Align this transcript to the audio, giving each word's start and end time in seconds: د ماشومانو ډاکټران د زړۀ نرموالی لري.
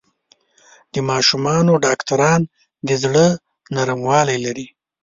د 0.93 0.95
ماشومانو 1.09 1.73
ډاکټران 1.85 2.41
د 2.87 2.89
زړۀ 3.03 3.27
نرموالی 3.75 4.37
لري. 4.45 4.67